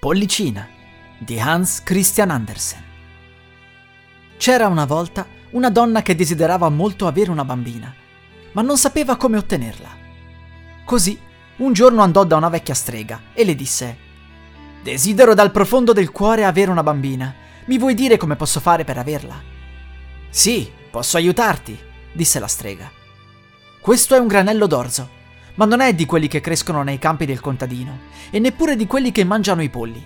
[0.00, 0.66] Pollicina
[1.18, 2.82] di Hans Christian Andersen.
[4.38, 7.94] C'era una volta una donna che desiderava molto avere una bambina,
[8.52, 9.88] ma non sapeva come ottenerla.
[10.86, 11.20] Così
[11.56, 13.98] un giorno andò da una vecchia strega e le disse:
[14.82, 17.34] Desidero dal profondo del cuore avere una bambina.
[17.66, 19.38] Mi vuoi dire come posso fare per averla?
[20.30, 21.78] Sì, posso aiutarti,
[22.14, 22.90] disse la strega.
[23.82, 25.18] Questo è un granello d'orzo
[25.60, 27.98] ma non è di quelli che crescono nei campi del contadino
[28.30, 30.02] e neppure di quelli che mangiano i polli.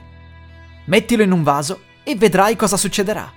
[0.86, 3.32] Mettilo in un vaso e vedrai cosa succederà.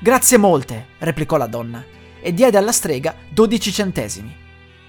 [0.00, 1.84] Grazie molte, replicò la donna
[2.20, 4.36] e diede alla strega 12 centesimi.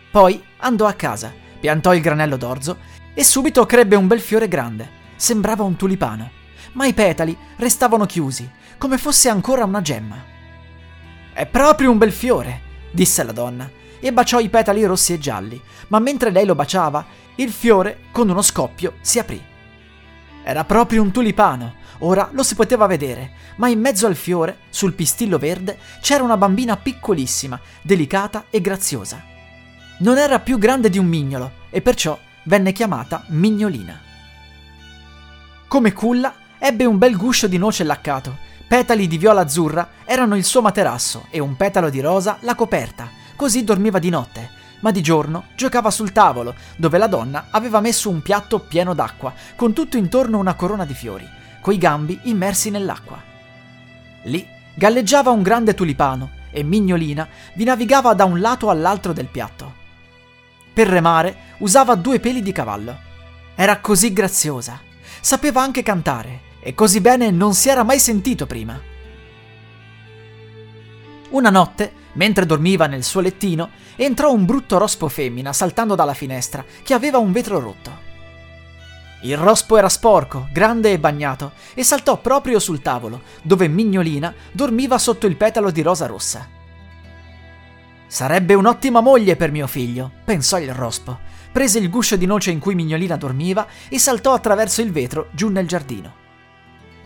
[0.10, 2.78] Poi andò a casa, piantò il granello d'orzo
[3.14, 4.90] e subito crebbe un bel fiore grande.
[5.16, 6.32] Sembrava un tulipano,
[6.72, 10.18] ma i petali restavano chiusi, come fosse ancora una gemma.
[11.34, 15.60] È proprio un bel fiore, disse la donna e baciò i petali rossi e gialli,
[15.88, 17.06] ma mentre lei lo baciava,
[17.36, 19.42] il fiore, con uno scoppio, si aprì.
[20.44, 24.94] Era proprio un tulipano, ora lo si poteva vedere, ma in mezzo al fiore, sul
[24.94, 29.24] pistillo verde, c'era una bambina piccolissima, delicata e graziosa.
[30.00, 34.00] Non era più grande di un mignolo e perciò venne chiamata Mignolina.
[35.68, 40.44] Come culla, ebbe un bel guscio di noce laccato, petali di viola azzurra erano il
[40.44, 43.10] suo materasso e un petalo di rosa la coperta,
[43.40, 44.50] Così dormiva di notte,
[44.82, 49.34] ma di giorno giocava sul tavolo, dove la donna aveva messo un piatto pieno d'acqua,
[49.56, 51.26] con tutto intorno una corona di fiori,
[51.62, 53.18] coi gambi immersi nell'acqua.
[54.24, 54.46] Lì
[54.76, 59.74] galleggiava un grande tulipano e Mignolina vi navigava da un lato all'altro del piatto.
[60.74, 62.98] Per remare usava due peli di cavallo.
[63.56, 64.82] Era così graziosa,
[65.22, 68.78] sapeva anche cantare e così bene non si era mai sentito prima.
[71.30, 76.66] Una notte Mentre dormiva nel suo lettino, entrò un brutto rospo femmina saltando dalla finestra,
[76.84, 78.08] che aveva un vetro rotto.
[79.22, 84.98] Il rospo era sporco, grande e bagnato, e saltò proprio sul tavolo, dove Mignolina dormiva
[84.98, 86.48] sotto il petalo di rosa rossa.
[88.08, 91.20] Sarebbe un'ottima moglie per mio figlio, pensò il rospo.
[91.52, 95.50] Prese il guscio di noce in cui Mignolina dormiva e saltò attraverso il vetro giù
[95.50, 96.19] nel giardino.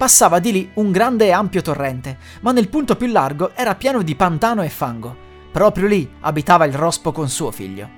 [0.03, 4.01] Passava di lì un grande e ampio torrente, ma nel punto più largo era pieno
[4.01, 5.15] di pantano e fango.
[5.49, 7.89] Proprio lì abitava il rospo con suo figlio.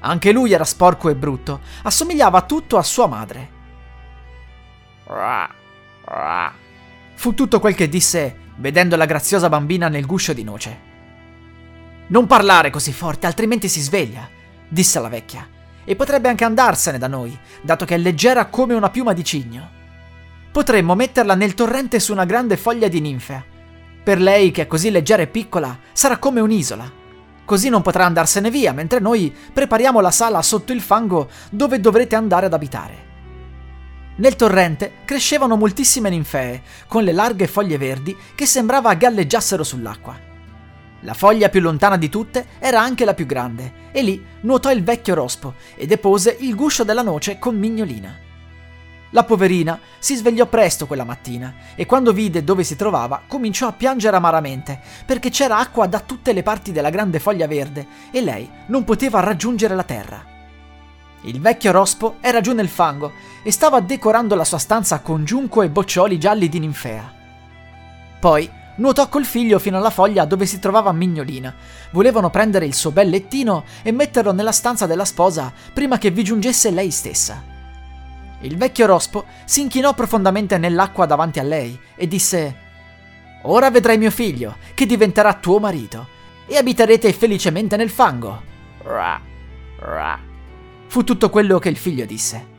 [0.00, 3.50] Anche lui era sporco e brutto, assomigliava tutto a sua madre.
[7.14, 10.80] Fu tutto quel che disse vedendo la graziosa bambina nel guscio di noce.
[12.08, 14.28] Non parlare così forte, altrimenti si sveglia,
[14.68, 15.48] disse la vecchia,
[15.82, 19.80] e potrebbe anche andarsene da noi, dato che è leggera come una piuma di cigno.
[20.52, 23.42] Potremmo metterla nel torrente su una grande foglia di ninfea.
[24.04, 27.00] Per lei, che è così leggera e piccola, sarà come un'isola.
[27.46, 32.16] Così non potrà andarsene via, mentre noi prepariamo la sala sotto il fango dove dovrete
[32.16, 33.10] andare ad abitare.
[34.16, 40.18] Nel torrente crescevano moltissime ninfee, con le larghe foglie verdi che sembrava galleggiassero sull'acqua.
[41.00, 44.84] La foglia più lontana di tutte era anche la più grande, e lì nuotò il
[44.84, 48.30] vecchio rospo e depose il guscio della noce con Mignolina.
[49.14, 53.72] La poverina si svegliò presto quella mattina e quando vide dove si trovava cominciò a
[53.72, 58.48] piangere amaramente perché c'era acqua da tutte le parti della grande foglia verde e lei
[58.66, 60.24] non poteva raggiungere la terra.
[61.24, 63.12] Il vecchio rospo era giù nel fango
[63.42, 67.12] e stava decorando la sua stanza con giunco e boccioli gialli di ninfea.
[68.18, 71.54] Poi nuotò col figlio fino alla foglia dove si trovava Mignolina.
[71.90, 76.24] Volevano prendere il suo bel lettino e metterlo nella stanza della sposa prima che vi
[76.24, 77.51] giungesse lei stessa.
[78.42, 82.56] Il vecchio rospo si inchinò profondamente nell'acqua davanti a lei e disse
[83.42, 86.06] Ora vedrai mio figlio, che diventerà tuo marito,
[86.46, 88.42] e abiterete felicemente nel fango.
[88.82, 89.20] Ra,
[89.78, 90.18] ra.
[90.86, 92.50] Fu tutto quello che il figlio disse.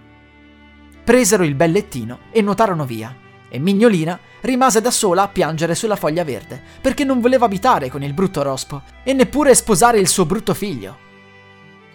[1.04, 3.16] Presero il bel lettino e nuotarono via,
[3.50, 8.04] e Mignolina rimase da sola a piangere sulla foglia verde, perché non voleva abitare con
[8.04, 11.12] il brutto rospo e neppure sposare il suo brutto figlio.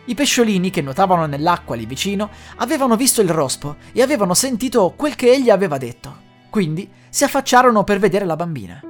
[0.09, 5.15] I pesciolini che nuotavano nell'acqua lì vicino avevano visto il rospo e avevano sentito quel
[5.15, 6.27] che egli aveva detto.
[6.49, 8.81] Quindi si affacciarono per vedere la bambina.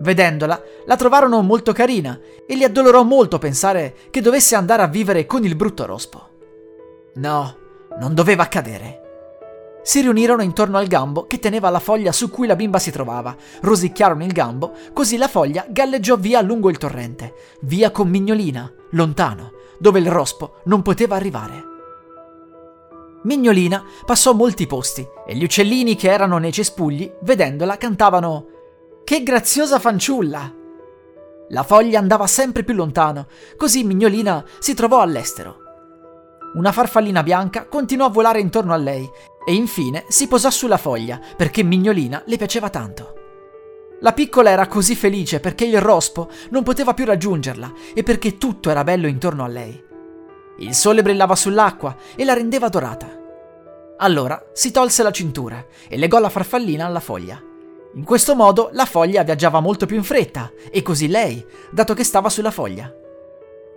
[0.00, 5.26] Vedendola, la trovarono molto carina e gli addolorò molto pensare che dovesse andare a vivere
[5.26, 6.28] con il brutto rospo.
[7.16, 7.56] No,
[7.98, 9.02] non doveva accadere.
[9.86, 13.36] si riunirono intorno al gambo che teneva la foglia su cui la bimba si trovava,
[13.60, 19.52] rosicchiarono il gambo, così la foglia galleggiò via lungo il torrente, via con Mignolina, lontano,
[19.78, 21.74] dove il rospo non poteva arrivare.
[23.22, 28.46] Mignolina passò molti posti e gli uccellini che erano nei cespugli, vedendola, cantavano
[29.04, 30.54] Che graziosa fanciulla!
[31.50, 33.26] La foglia andava sempre più lontano,
[33.56, 35.58] così Mignolina si trovò all'estero.
[36.54, 39.08] Una farfallina bianca continuò a volare intorno a lei
[39.44, 43.15] e infine si posò sulla foglia perché Mignolina le piaceva tanto.
[44.00, 48.68] La piccola era così felice perché il rospo non poteva più raggiungerla e perché tutto
[48.68, 49.82] era bello intorno a lei.
[50.58, 53.08] Il sole brillava sull'acqua e la rendeva dorata.
[53.98, 57.42] Allora si tolse la cintura e legò la farfallina alla foglia.
[57.94, 62.04] In questo modo la foglia viaggiava molto più in fretta e così lei, dato che
[62.04, 62.92] stava sulla foglia.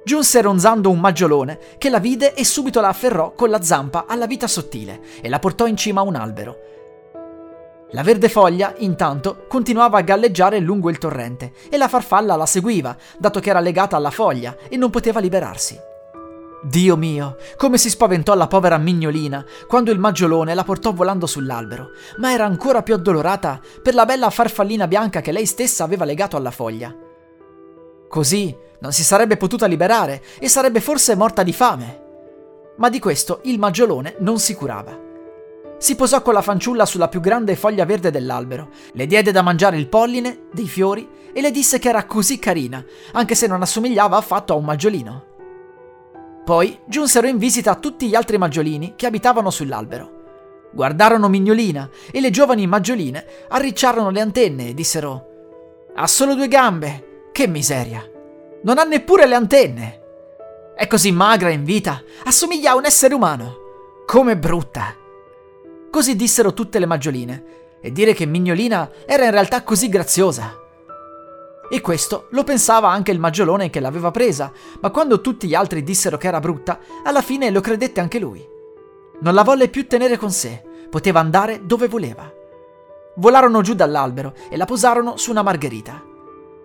[0.04, 4.28] Giunse ronzando un maggiolone che la vide e subito la afferrò con la zampa alla
[4.28, 6.58] vita sottile e la portò in cima a un albero.
[7.92, 12.96] La verde foglia, intanto, continuava a galleggiare lungo il torrente e la farfalla la seguiva,
[13.18, 15.88] dato che era legata alla foglia e non poteva liberarsi.
[16.62, 21.92] Dio mio, come si spaventò la povera mignolina quando il maggiolone la portò volando sull'albero,
[22.18, 26.38] ma era ancora più addolorata per la bella farfallina bianca che lei stessa aveva legato
[26.38, 26.96] alla foglia.
[28.08, 32.04] Così non si sarebbe potuta liberare e sarebbe forse morta di fame.
[32.78, 35.08] Ma di questo il maggiolone non si curava.
[35.80, 39.78] Si posò con la fanciulla sulla più grande foglia verde dell'albero, le diede da mangiare
[39.78, 42.84] il polline, dei fiori e le disse che era così carina,
[43.14, 45.26] anche se non assomigliava affatto a un maggiolino.
[46.44, 50.18] Poi giunsero in visita tutti gli altri maggiolini che abitavano sull'albero.
[50.74, 55.28] Guardarono Mignolina e le giovani maggioline arricciarono le antenne e dissero:
[55.96, 57.30] Ha solo due gambe!
[57.32, 58.04] Che miseria!
[58.64, 60.02] Non ha neppure le antenne.
[60.76, 63.56] È così magra in vita, assomiglia a un essere umano.
[64.06, 64.99] Come brutta.
[65.90, 67.44] Così dissero tutte le maggioline,
[67.82, 70.58] e dire che Mignolina era in realtà così graziosa.
[71.72, 74.52] E questo lo pensava anche il maggiolone che l'aveva presa,
[74.82, 78.46] ma quando tutti gli altri dissero che era brutta, alla fine lo credette anche lui.
[79.22, 82.32] Non la volle più tenere con sé, poteva andare dove voleva.
[83.16, 86.04] Volarono giù dall'albero e la posarono su una margherita.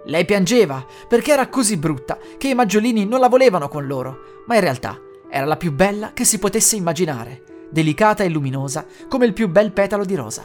[0.07, 4.55] Lei piangeva perché era così brutta che i maggiolini non la volevano con loro, ma
[4.55, 9.33] in realtà era la più bella che si potesse immaginare, delicata e luminosa come il
[9.33, 10.45] più bel petalo di rosa.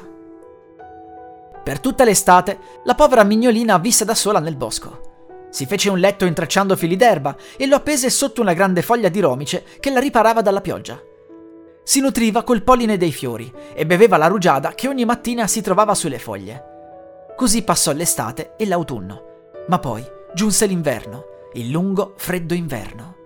[1.63, 5.07] Per tutta l'estate la povera mignolina visse da sola nel bosco.
[5.49, 9.19] Si fece un letto intrecciando fili d'erba e lo appese sotto una grande foglia di
[9.19, 11.01] romice che la riparava dalla pioggia.
[11.83, 15.95] Si nutriva col polline dei fiori e beveva la rugiada che ogni mattina si trovava
[15.95, 16.63] sulle foglie.
[17.35, 19.27] Così passò l'estate e l'autunno
[19.69, 23.18] ma poi giunse l'inverno, il lungo, freddo inverno.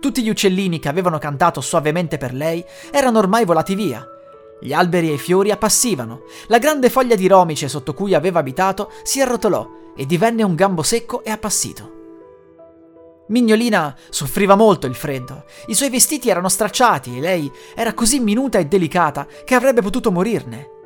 [0.00, 4.06] Tutti gli uccellini che avevano cantato suavemente per lei erano ormai volati via.
[4.60, 8.90] Gli alberi e i fiori appassivano, la grande foglia di romice sotto cui aveva abitato
[9.02, 11.96] si arrotolò e divenne un gambo secco e appassito.
[13.28, 18.58] Mignolina soffriva molto il freddo, i suoi vestiti erano stracciati e lei era così minuta
[18.58, 20.76] e delicata che avrebbe potuto morirne.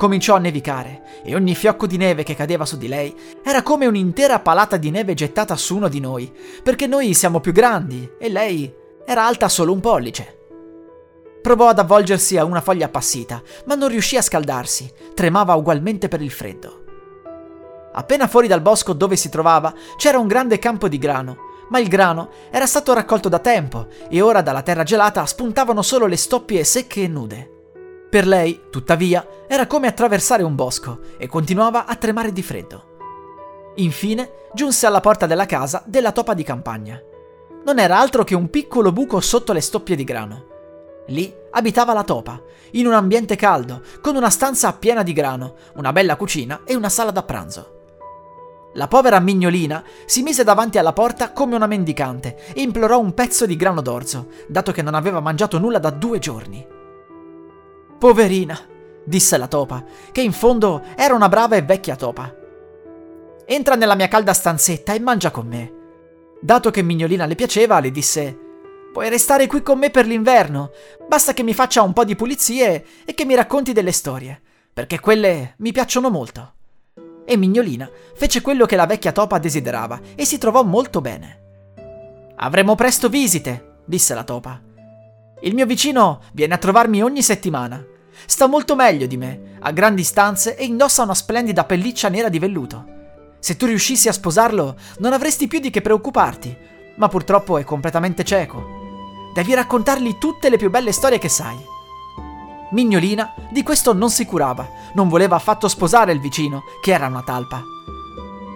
[0.00, 3.14] Cominciò a nevicare e ogni fiocco di neve che cadeva su di lei
[3.44, 6.32] era come un'intera palata di neve gettata su uno di noi,
[6.62, 8.74] perché noi siamo più grandi e lei
[9.04, 10.38] era alta solo un pollice.
[11.42, 16.22] Provò ad avvolgersi a una foglia appassita, ma non riuscì a scaldarsi, tremava ugualmente per
[16.22, 16.84] il freddo.
[17.92, 21.36] Appena fuori dal bosco dove si trovava c'era un grande campo di grano,
[21.68, 26.06] ma il grano era stato raccolto da tempo e ora dalla terra gelata spuntavano solo
[26.06, 27.50] le stoppie secche e nude.
[28.10, 32.88] Per lei, tuttavia, era come attraversare un bosco e continuava a tremare di freddo.
[33.76, 37.00] Infine giunse alla porta della casa della topa di campagna.
[37.64, 40.46] Non era altro che un piccolo buco sotto le stoppie di grano.
[41.06, 45.92] Lì abitava la topa, in un ambiente caldo, con una stanza piena di grano, una
[45.92, 47.78] bella cucina e una sala da pranzo.
[48.74, 53.46] La povera mignolina si mise davanti alla porta come una mendicante e implorò un pezzo
[53.46, 56.78] di grano d'orzo, dato che non aveva mangiato nulla da due giorni.
[58.00, 58.58] Poverina,
[59.04, 62.34] disse la topa, che in fondo era una brava e vecchia topa.
[63.44, 65.72] Entra nella mia calda stanzetta e mangia con me.
[66.40, 68.38] Dato che Mignolina le piaceva, le disse:
[68.90, 70.70] Puoi restare qui con me per l'inverno,
[71.06, 74.40] basta che mi faccia un po' di pulizie e che mi racconti delle storie,
[74.72, 76.54] perché quelle mi piacciono molto.
[77.26, 82.32] E Mignolina fece quello che la vecchia topa desiderava e si trovò molto bene.
[82.36, 84.68] Avremo presto visite, disse la topa.
[85.42, 87.82] Il mio vicino viene a trovarmi ogni settimana.
[88.26, 92.38] Sta molto meglio di me, ha grandi stanze e indossa una splendida pelliccia nera di
[92.38, 92.84] velluto.
[93.38, 96.54] Se tu riuscissi a sposarlo, non avresti più di che preoccuparti,
[96.96, 98.78] ma purtroppo è completamente cieco.
[99.32, 101.56] Devi raccontargli tutte le più belle storie che sai.
[102.72, 107.22] Mignolina di questo non si curava, non voleva affatto sposare il vicino, che era una
[107.22, 107.62] talpa.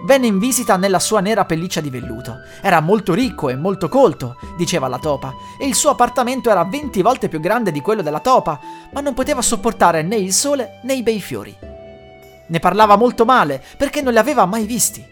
[0.05, 2.41] Venne in visita nella sua nera pelliccia di velluto.
[2.61, 7.01] Era molto ricco e molto colto, diceva la topa, e il suo appartamento era 20
[7.01, 8.59] volte più grande di quello della topa,
[8.93, 11.57] ma non poteva sopportare né il sole né i bei fiori.
[12.47, 15.03] Ne parlava molto male perché non li aveva mai visti.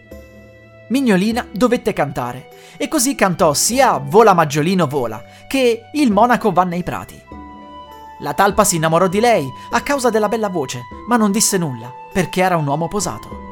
[0.90, 6.84] Mignolina dovette cantare e così cantò sia Vola Maggiolino vola che Il monaco va nei
[6.84, 7.20] prati.
[8.20, 11.92] La talpa si innamorò di lei a causa della bella voce, ma non disse nulla
[12.12, 13.43] perché era un uomo posato.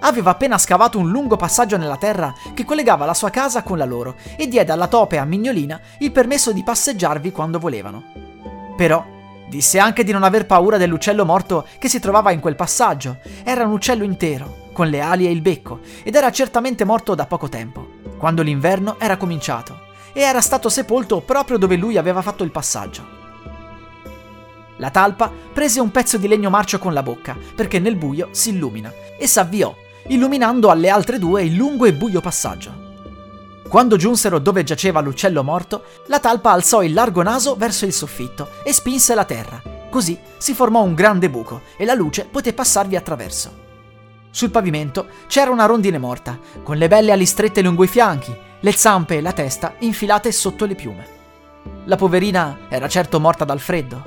[0.00, 3.84] Aveva appena scavato un lungo passaggio nella terra che collegava la sua casa con la
[3.84, 8.04] loro e diede alla tope a Mignolina il permesso di passeggiarvi quando volevano.
[8.76, 9.04] Però
[9.48, 13.18] disse anche di non aver paura dell'uccello morto che si trovava in quel passaggio.
[13.42, 17.26] Era un uccello intero, con le ali e il becco, ed era certamente morto da
[17.26, 17.88] poco tempo,
[18.18, 23.16] quando l'inverno era cominciato, e era stato sepolto proprio dove lui aveva fatto il passaggio.
[24.76, 28.50] La talpa prese un pezzo di legno marcio con la bocca, perché nel buio si
[28.50, 29.74] illumina, e s'avviò
[30.08, 32.86] illuminando alle altre due il lungo e buio passaggio.
[33.68, 38.48] Quando giunsero dove giaceva l'uccello morto, la talpa alzò il largo naso verso il soffitto
[38.62, 39.60] e spinse la terra.
[39.90, 43.66] Così si formò un grande buco e la luce poté passarvi attraverso.
[44.30, 48.72] Sul pavimento c'era una rondine morta, con le belle ali strette lungo i fianchi, le
[48.72, 51.06] zampe e la testa infilate sotto le piume.
[51.84, 54.02] La poverina era certo morta dal freddo,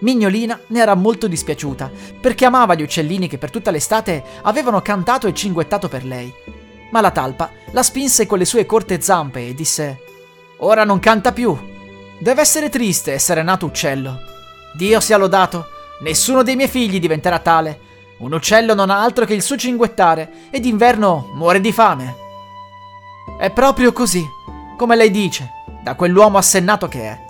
[0.00, 1.90] Mignolina ne era molto dispiaciuta,
[2.20, 6.32] perché amava gli uccellini che per tutta l'estate avevano cantato e cinguettato per lei.
[6.90, 10.00] Ma la talpa la spinse con le sue corte zampe e disse:
[10.58, 11.56] Ora non canta più.
[12.18, 14.18] Deve essere triste essere nato uccello.
[14.74, 15.66] Dio sia lodato,
[16.02, 17.88] nessuno dei miei figli diventerà tale.
[18.18, 22.16] Un uccello non ha altro che il suo cinguettare e d'inverno muore di fame.
[23.38, 24.22] È proprio così,
[24.76, 25.48] come lei dice,
[25.82, 27.29] da quell'uomo assennato che è.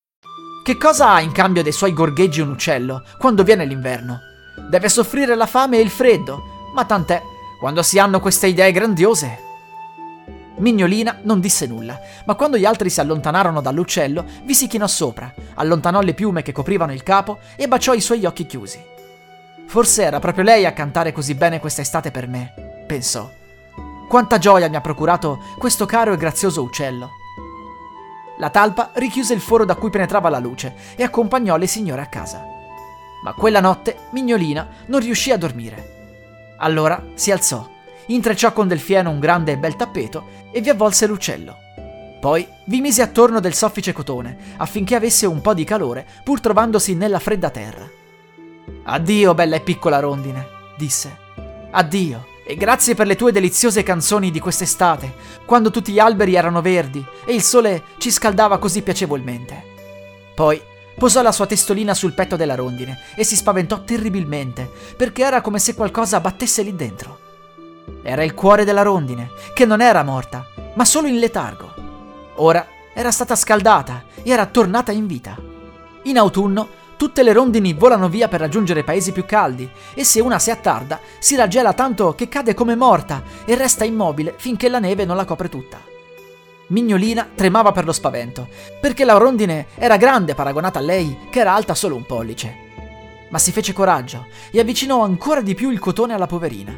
[0.63, 4.19] Che cosa ha in cambio dei suoi gorgheggi un uccello quando viene l'inverno?
[4.69, 7.19] Deve soffrire la fame e il freddo, ma tant'è,
[7.59, 9.39] quando si hanno queste idee grandiose.
[10.57, 15.33] Mignolina non disse nulla, ma quando gli altri si allontanarono dall'uccello, vi si chinò sopra,
[15.55, 18.79] allontanò le piume che coprivano il capo e baciò i suoi occhi chiusi.
[19.65, 23.27] Forse era proprio lei a cantare così bene quest'estate per me, pensò.
[24.07, 27.13] Quanta gioia mi ha procurato questo caro e grazioso uccello.
[28.41, 32.07] La talpa richiuse il foro da cui penetrava la luce e accompagnò le signore a
[32.07, 32.43] casa.
[33.23, 36.55] Ma quella notte Mignolina non riuscì a dormire.
[36.57, 37.69] Allora si alzò,
[38.07, 41.55] intrecciò con del fieno un grande e bel tappeto e vi avvolse l'uccello.
[42.19, 46.95] Poi vi mise attorno del soffice cotone affinché avesse un po' di calore pur trovandosi
[46.95, 47.87] nella fredda terra.
[48.85, 51.15] Addio, bella e piccola rondine, disse.
[51.69, 55.13] Addio e grazie per le tue deliziose canzoni di quest'estate,
[55.45, 59.63] quando tutti gli alberi erano verdi e il sole ci scaldava così piacevolmente.
[60.35, 60.61] Poi
[60.97, 65.59] posò la sua testolina sul petto della rondine e si spaventò terribilmente, perché era come
[65.59, 67.19] se qualcosa battesse lì dentro.
[68.03, 71.73] Era il cuore della rondine, che non era morta, ma solo in letargo.
[72.35, 75.37] Ora era stata scaldata e era tornata in vita.
[76.03, 76.67] In autunno
[77.01, 80.99] Tutte le rondini volano via per raggiungere paesi più caldi e se una si attarda
[81.17, 85.25] si raggela tanto che cade come morta e resta immobile finché la neve non la
[85.25, 85.81] copre tutta.
[86.67, 88.47] Mignolina tremava per lo spavento,
[88.79, 92.55] perché la rondine era grande paragonata a lei, che era alta solo un pollice.
[93.31, 96.77] Ma si fece coraggio e avvicinò ancora di più il cotone alla poverina.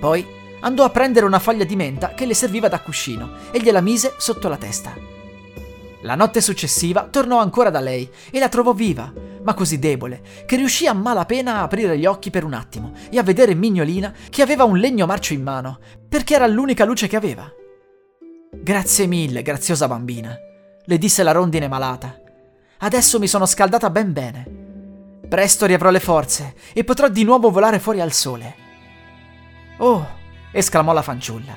[0.00, 0.26] Poi
[0.60, 4.14] andò a prendere una foglia di menta che le serviva da cuscino e gliela mise
[4.16, 4.96] sotto la testa.
[6.00, 10.56] La notte successiva tornò ancora da lei e la trovò viva, ma così debole, che
[10.56, 14.42] riuscì a malapena a aprire gli occhi per un attimo e a vedere Mignolina che
[14.42, 15.78] aveva un legno marcio in mano,
[16.08, 17.50] perché era l'unica luce che aveva.
[18.52, 20.36] Grazie mille, graziosa bambina,
[20.84, 22.20] le disse la rondine malata.
[22.78, 24.58] Adesso mi sono scaldata ben bene.
[25.28, 28.54] Presto riavrò le forze e potrò di nuovo volare fuori al sole.
[29.78, 30.06] Oh,
[30.50, 31.56] esclamò la fanciulla.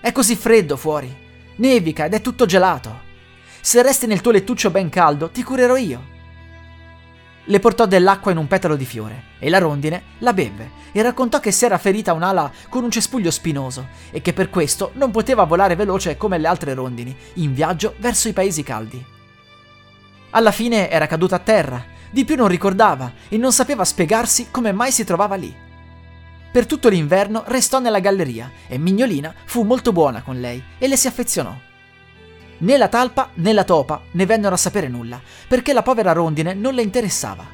[0.00, 1.14] È così freddo fuori.
[1.56, 3.10] Nevica ed è tutto gelato.
[3.60, 6.10] Se resti nel tuo lettuccio ben caldo, ti curerò io.
[7.44, 11.40] Le portò dell'acqua in un petalo di fiore e la rondine la bevve e raccontò
[11.40, 15.42] che si era ferita un'ala con un cespuglio spinoso e che per questo non poteva
[15.44, 19.04] volare veloce come le altre rondini in viaggio verso i paesi caldi.
[20.30, 24.70] Alla fine era caduta a terra, di più non ricordava e non sapeva spiegarsi come
[24.70, 25.52] mai si trovava lì.
[26.52, 30.96] Per tutto l'inverno restò nella galleria e Mignolina fu molto buona con lei e le
[30.96, 31.70] si affezionò.
[32.62, 36.54] Né la talpa né la topa ne vennero a sapere nulla, perché la povera rondine
[36.54, 37.44] non le interessava.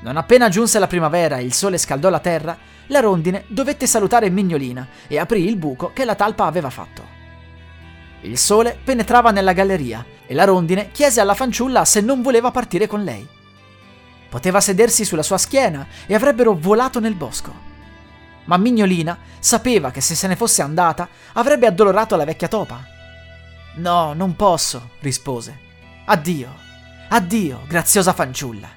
[0.00, 2.54] Non appena giunse la primavera e il sole scaldò la terra,
[2.88, 7.02] la rondine dovette salutare Mignolina e aprì il buco che la talpa aveva fatto.
[8.20, 12.86] Il sole penetrava nella galleria e la rondine chiese alla fanciulla se non voleva partire
[12.86, 13.26] con lei.
[14.28, 17.54] Poteva sedersi sulla sua schiena e avrebbero volato nel bosco.
[18.44, 22.92] Ma Mignolina sapeva che se se ne fosse andata avrebbe addolorato la vecchia topa.
[23.76, 25.58] No, non posso, rispose.
[26.04, 26.54] Addio,
[27.08, 28.68] addio, graziosa fanciulla,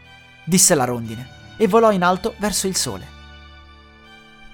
[0.44, 1.27] disse la rondine
[1.58, 3.16] e volò in alto verso il sole.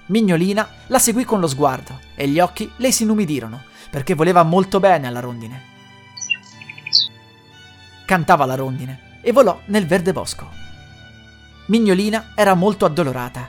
[0.06, 4.80] Mignolina la seguì con lo sguardo e gli occhi le si inumidirono perché voleva molto
[4.80, 5.72] bene alla rondine.
[8.04, 10.50] Cantava la rondine e volò nel verde bosco.
[11.66, 13.48] Mignolina era molto addolorata.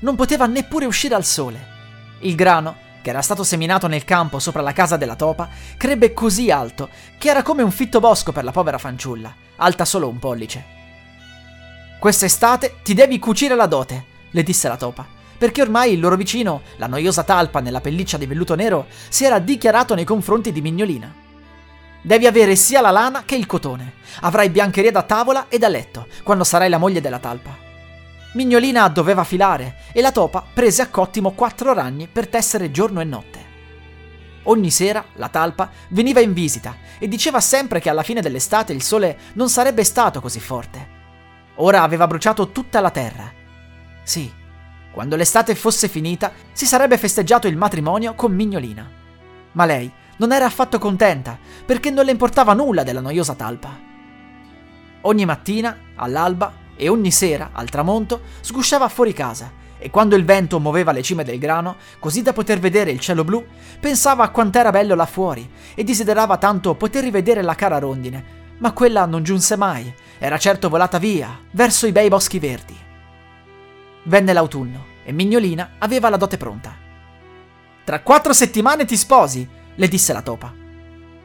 [0.00, 1.74] Non poteva neppure uscire al sole.
[2.20, 2.76] Il grano,
[3.06, 7.28] che era stato seminato nel campo sopra la casa della topa, crebbe così alto che
[7.28, 10.64] era come un fitto bosco per la povera fanciulla, alta solo un pollice.
[12.00, 15.06] Quest'estate ti devi cucire la dote, le disse la topa
[15.38, 19.38] perché ormai il loro vicino, la noiosa talpa nella pelliccia di velluto nero, si era
[19.38, 21.14] dichiarato nei confronti di Mignolina.
[22.00, 23.96] Devi avere sia la lana che il cotone.
[24.22, 27.65] Avrai biancheria da tavola e da letto, quando sarai la moglie della talpa.
[28.36, 33.04] Mignolina doveva filare e la topa prese a cottimo quattro ragni per tessere giorno e
[33.04, 33.44] notte.
[34.42, 38.82] Ogni sera la talpa veniva in visita e diceva sempre che alla fine dell'estate il
[38.82, 40.88] sole non sarebbe stato così forte.
[41.56, 43.32] Ora aveva bruciato tutta la terra.
[44.02, 44.30] Sì,
[44.92, 48.86] quando l'estate fosse finita, si sarebbe festeggiato il matrimonio con Mignolina.
[49.52, 53.80] Ma lei non era affatto contenta, perché non le importava nulla della noiosa talpa.
[55.00, 60.58] Ogni mattina, all'alba e ogni sera, al tramonto, sgusciava fuori casa e quando il vento
[60.58, 63.44] muoveva le cime del grano, così da poter vedere il cielo blu,
[63.78, 68.24] pensava a quant'era bello là fuori e desiderava tanto poter rivedere la cara rondine,
[68.58, 72.76] ma quella non giunse mai, era certo volata via, verso i bei boschi verdi.
[74.04, 76.74] Venne l'autunno e Mignolina aveva la dote pronta.
[77.84, 80.52] Tra quattro settimane ti sposi, le disse la topa.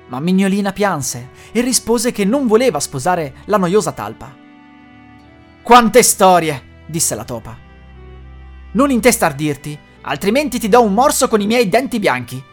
[0.08, 4.41] Ma Mignolina pianse e rispose che non voleva sposare la noiosa talpa.
[5.64, 7.56] Quante storie, disse la topa.
[8.72, 12.44] Non intestardirti, altrimenti ti do un morso con i miei denti bianchi.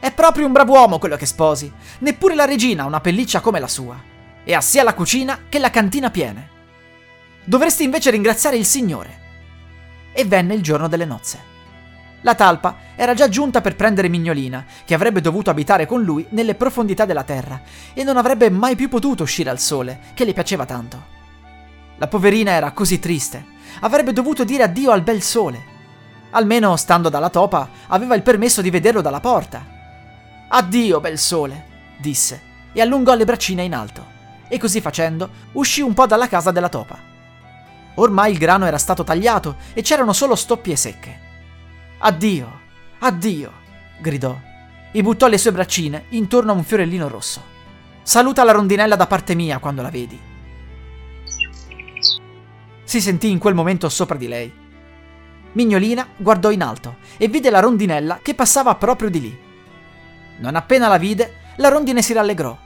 [0.00, 3.68] È proprio un brav'uomo quello che sposi, neppure la regina ha una pelliccia come la
[3.68, 4.00] sua,
[4.42, 6.48] e ha sia la cucina che la cantina piene.
[7.44, 9.20] Dovresti invece ringraziare il Signore.
[10.12, 11.56] E venne il giorno delle nozze.
[12.22, 16.54] La talpa era già giunta per prendere Mignolina, che avrebbe dovuto abitare con lui nelle
[16.54, 17.60] profondità della terra,
[17.92, 21.16] e non avrebbe mai più potuto uscire al sole, che le piaceva tanto.
[21.98, 23.44] La poverina era così triste,
[23.80, 25.76] avrebbe dovuto dire addio al bel sole.
[26.30, 29.64] Almeno, stando dalla topa, aveva il permesso di vederlo dalla porta.
[30.48, 31.64] Addio, bel sole,
[31.98, 32.40] disse,
[32.72, 34.04] e allungò le braccine in alto,
[34.48, 36.98] e così facendo uscì un po' dalla casa della topa.
[37.94, 41.20] Ormai il grano era stato tagliato e c'erano solo stoppie secche.
[41.98, 42.60] Addio,
[43.00, 43.52] addio,
[43.98, 44.38] gridò
[44.92, 47.42] e buttò le sue braccine intorno a un fiorellino rosso.
[48.02, 50.18] Saluta la rondinella da parte mia quando la vedi.
[52.88, 54.50] Si sentì in quel momento sopra di lei.
[55.52, 59.38] Mignolina guardò in alto e vide la rondinella che passava proprio di lì.
[60.38, 62.58] Non appena la vide, la rondine si rallegrò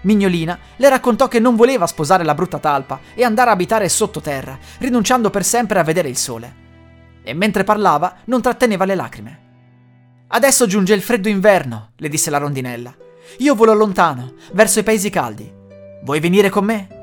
[0.00, 4.58] Mignolina le raccontò che non voleva sposare la brutta talpa e andare a abitare sottoterra,
[4.78, 6.54] rinunciando per sempre a vedere il sole.
[7.22, 9.40] E mentre parlava non tratteneva le lacrime.
[10.26, 12.92] Adesso giunge il freddo inverno, le disse la rondinella.
[13.38, 15.48] Io volo lontano, verso i paesi caldi.
[16.02, 16.99] Vuoi venire con me?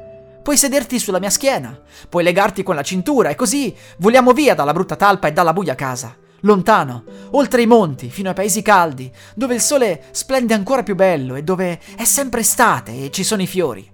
[0.47, 4.71] Puoi sederti sulla mia schiena, puoi legarti con la cintura e così voliamo via dalla
[4.71, 9.55] brutta talpa e dalla buia casa lontano, oltre i monti, fino ai paesi caldi, dove
[9.55, 13.45] il sole splende ancora più bello e dove è sempre estate e ci sono i
[13.45, 13.91] fiori.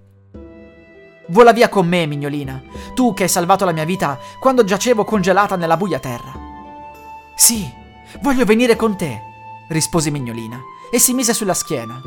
[1.26, 2.62] Vola via con me, mignolina,
[2.94, 6.34] tu che hai salvato la mia vita quando giacevo congelata nella buia terra.
[7.34, 7.68] Sì,
[8.22, 9.20] voglio venire con te,
[9.70, 10.60] rispose Mignolina
[10.92, 12.00] e si mise sulla schiena.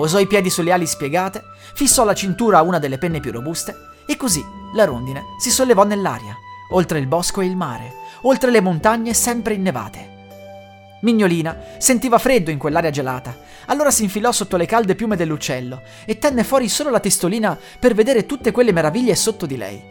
[0.00, 1.42] Posò i piedi sulle ali spiegate,
[1.74, 5.84] fissò la cintura a una delle penne più robuste e così la rondine si sollevò
[5.84, 6.34] nell'aria,
[6.70, 10.08] oltre il bosco e il mare, oltre le montagne sempre innevate.
[11.02, 13.36] Mignolina sentiva freddo in quell'aria gelata,
[13.66, 17.92] allora si infilò sotto le calde piume dell'uccello e tenne fuori solo la testolina per
[17.92, 19.84] vedere tutte quelle meraviglie sotto di lei.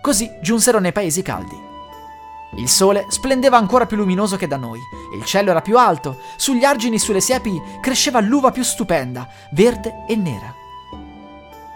[0.00, 1.71] Così giunsero nei paesi caldi.
[2.56, 4.78] Il sole splendeva ancora più luminoso che da noi,
[5.14, 10.04] il cielo era più alto, sugli argini e sulle siepi cresceva l'uva più stupenda, verde
[10.06, 10.54] e nera.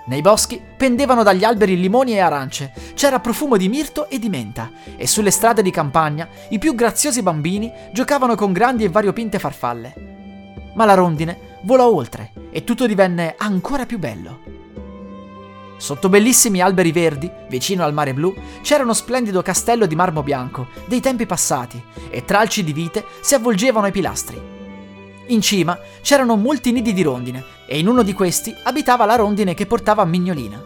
[0.09, 4.71] Nei boschi pendevano dagli alberi limoni e arance, c'era profumo di mirto e di menta,
[4.97, 9.95] e sulle strade di campagna i più graziosi bambini giocavano con grandi e variopinte farfalle.
[10.75, 14.56] Ma la rondine volò oltre e tutto divenne ancora più bello.
[15.79, 20.69] Sotto bellissimi alberi verdi, vicino al mare blu, c'era uno splendido castello di marmo bianco,
[20.87, 24.41] dei tempi passati, e tralci di vite si avvolgevano ai pilastri.
[25.27, 29.53] In cima c'erano molti nidi di rondine, e in uno di questi abitava la rondine
[29.53, 30.63] che portava Mignolina.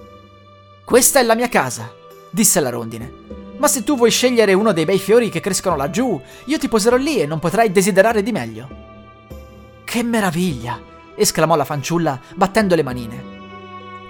[0.85, 1.93] Questa è la mia casa,
[2.31, 3.13] disse la rondine.
[3.57, 6.97] Ma se tu vuoi scegliere uno dei bei fiori che crescono laggiù, io ti poserò
[6.97, 8.69] lì e non potrai desiderare di meglio.
[9.85, 10.81] Che meraviglia!
[11.17, 13.40] esclamò la fanciulla battendo le manine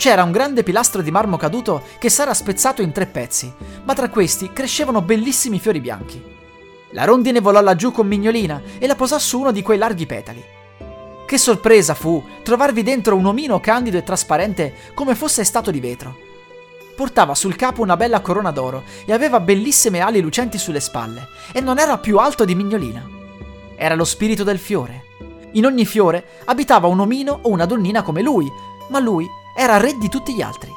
[0.01, 3.53] c'era un grande pilastro di marmo caduto che s'era spezzato in tre pezzi,
[3.85, 6.25] ma tra questi crescevano bellissimi fiori bianchi.
[6.93, 10.43] La rondine volò laggiù con Mignolina e la posò su uno di quei larghi petali.
[11.27, 16.17] Che sorpresa fu trovarvi dentro un omino candido e trasparente come fosse stato di vetro.
[16.97, 21.61] Portava sul capo una bella corona d'oro e aveva bellissime ali lucenti sulle spalle, e
[21.61, 23.07] non era più alto di Mignolina.
[23.77, 25.05] Era lo spirito del fiore.
[25.53, 28.51] In ogni fiore abitava un omino o una donnina come lui,
[28.89, 30.73] ma lui era re di tutti gli altri.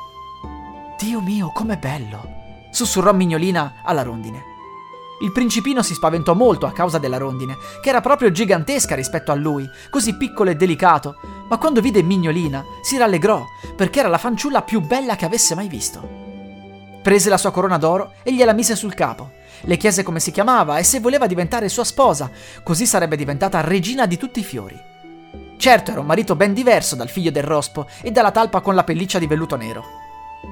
[0.98, 2.42] Dio mio, com'è bello!
[2.72, 4.52] sussurrò Mignolina alla rondine.
[5.22, 9.36] Il principino si spaventò molto a causa della rondine, che era proprio gigantesca rispetto a
[9.36, 11.16] lui, così piccolo e delicato,
[11.48, 15.70] ma quando vide Mignolina si rallegrò, perché era la fanciulla più bella che avesse mai
[15.70, 16.22] visto.
[17.02, 19.32] Prese la sua corona d'oro e gliela mise sul capo.
[19.62, 22.30] Le chiese come si chiamava e se voleva diventare sua sposa,
[22.64, 24.92] così sarebbe diventata regina di tutti i fiori.
[25.64, 28.84] Certo era un marito ben diverso dal figlio del rospo e dalla talpa con la
[28.84, 29.86] pelliccia di velluto nero.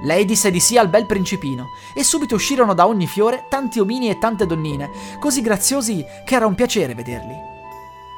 [0.06, 4.10] Lei disse di sì al bel principino e subito uscirono da ogni fiore tanti omini
[4.10, 7.36] e tante donnine, così graziosi che era un piacere vederli.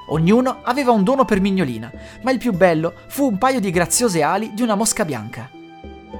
[0.09, 4.21] Ognuno aveva un dono per Mignolina, ma il più bello fu un paio di graziose
[4.21, 5.49] ali di una mosca bianca.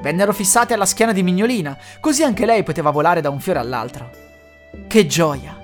[0.02, 4.10] Vennero fissate alla schiena di Mignolina, così anche lei poteva volare da un fiore all'altro.
[4.88, 5.63] Che gioia!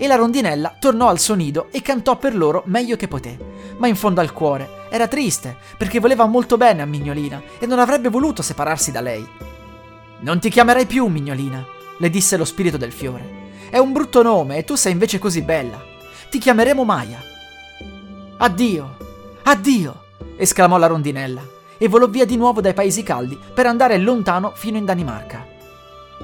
[0.00, 3.88] E la rondinella tornò al suo nido e cantò per loro meglio che poté ma
[3.88, 8.08] in fondo al cuore era triste perché voleva molto bene a Mignolina e non avrebbe
[8.08, 9.26] voluto separarsi da lei.
[10.20, 11.64] Non ti chiamerai più Mignolina,
[11.98, 13.48] le disse lo spirito del fiore.
[13.70, 15.82] È un brutto nome e tu sei invece così bella.
[16.28, 17.18] Ti chiameremo Maya.
[18.36, 18.96] Addio,
[19.44, 20.04] addio,
[20.36, 21.42] esclamò la rondinella
[21.78, 25.46] e volò via di nuovo dai paesi caldi per andare lontano fino in Danimarca.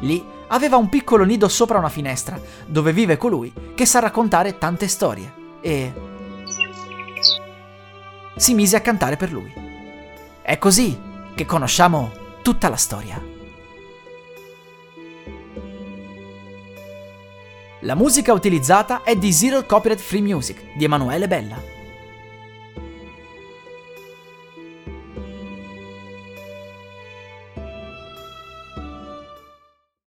[0.01, 4.89] Lì aveva un piccolo nido sopra una finestra dove vive colui che sa raccontare tante
[4.89, 5.93] storie e
[8.37, 9.53] si mise a cantare per lui.
[10.43, 10.99] È così
[11.35, 13.35] che conosciamo tutta la storia.
[17.81, 21.76] La musica utilizzata è di Zero Copyright Free Music di Emanuele Bella.